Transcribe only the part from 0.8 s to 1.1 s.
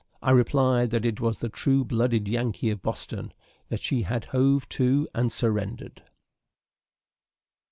that